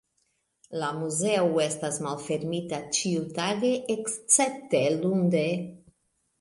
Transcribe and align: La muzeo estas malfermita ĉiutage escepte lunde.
La 0.83 0.87
muzeo 1.01 1.51
estas 1.65 1.99
malfermita 2.07 2.81
ĉiutage 3.01 3.73
escepte 3.99 4.85
lunde. 4.99 5.49